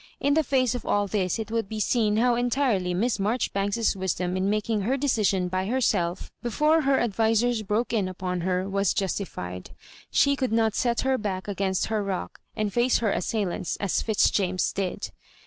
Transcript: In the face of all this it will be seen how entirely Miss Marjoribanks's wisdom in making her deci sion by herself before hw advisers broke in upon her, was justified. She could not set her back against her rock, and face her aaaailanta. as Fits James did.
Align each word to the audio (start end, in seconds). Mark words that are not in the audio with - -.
In 0.19 0.33
the 0.33 0.43
face 0.43 0.73
of 0.73 0.83
all 0.83 1.05
this 1.05 1.37
it 1.37 1.51
will 1.51 1.61
be 1.61 1.79
seen 1.79 2.17
how 2.17 2.33
entirely 2.33 2.91
Miss 2.95 3.19
Marjoribanks's 3.19 3.95
wisdom 3.95 4.35
in 4.35 4.49
making 4.49 4.81
her 4.81 4.97
deci 4.97 5.23
sion 5.27 5.47
by 5.47 5.67
herself 5.67 6.31
before 6.41 6.81
hw 6.81 6.89
advisers 6.99 7.61
broke 7.61 7.93
in 7.93 8.07
upon 8.07 8.41
her, 8.41 8.67
was 8.67 8.95
justified. 8.95 9.69
She 10.09 10.35
could 10.35 10.51
not 10.51 10.73
set 10.73 11.01
her 11.01 11.19
back 11.19 11.47
against 11.47 11.85
her 11.93 12.03
rock, 12.03 12.39
and 12.55 12.73
face 12.73 12.97
her 12.97 13.13
aaaailanta. 13.13 13.77
as 13.79 14.01
Fits 14.01 14.31
James 14.31 14.73
did. 14.73 15.11